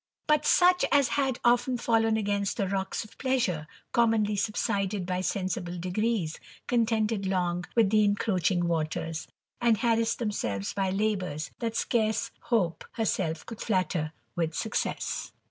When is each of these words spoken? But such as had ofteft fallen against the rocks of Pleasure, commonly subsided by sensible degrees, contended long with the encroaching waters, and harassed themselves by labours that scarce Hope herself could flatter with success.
But 0.25 0.47
such 0.47 0.83
as 0.91 1.09
had 1.09 1.37
ofteft 1.43 1.79
fallen 1.79 2.17
against 2.17 2.57
the 2.57 2.67
rocks 2.67 3.03
of 3.03 3.19
Pleasure, 3.19 3.67
commonly 3.91 4.35
subsided 4.35 5.05
by 5.05 5.21
sensible 5.21 5.77
degrees, 5.77 6.39
contended 6.65 7.27
long 7.27 7.65
with 7.75 7.91
the 7.91 8.03
encroaching 8.03 8.67
waters, 8.67 9.27
and 9.61 9.77
harassed 9.77 10.17
themselves 10.17 10.73
by 10.73 10.89
labours 10.89 11.51
that 11.59 11.75
scarce 11.75 12.31
Hope 12.45 12.83
herself 12.93 13.45
could 13.45 13.61
flatter 13.61 14.11
with 14.35 14.55
success. 14.55 15.33